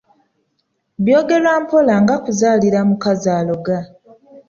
“Byogerwa 1.03 1.53
mpola 1.63 1.93
ng'akuzaalira 2.03 2.77
omukazi 2.85 3.27
aloga” 3.39 3.77